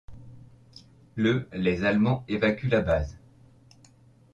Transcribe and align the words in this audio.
Le 1.13 1.47
les 1.53 1.85
Allemands 1.85 2.25
évacuent 2.27 2.69
la 2.71 2.81
base. 2.81 3.19